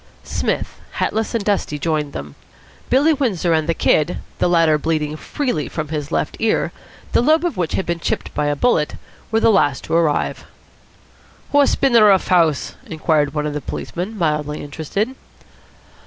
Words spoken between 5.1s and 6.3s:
freely from his